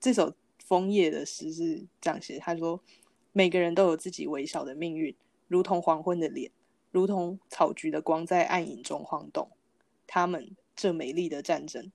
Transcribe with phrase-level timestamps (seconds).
[0.00, 2.80] 这首枫叶的诗是这样写他说
[3.32, 5.14] 每个人都有自己微小的命运
[5.48, 6.50] 如同黄昏的脸
[6.90, 9.50] 如同草菊的光在暗影中晃动。
[10.06, 11.90] 他们这美丽的战争